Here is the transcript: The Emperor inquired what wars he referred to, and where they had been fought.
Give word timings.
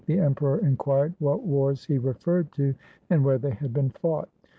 The 0.07 0.17
Emperor 0.17 0.57
inquired 0.57 1.13
what 1.19 1.43
wars 1.43 1.85
he 1.85 1.99
referred 1.99 2.51
to, 2.53 2.73
and 3.11 3.23
where 3.23 3.37
they 3.37 3.51
had 3.51 3.71
been 3.71 3.91
fought. 3.91 4.29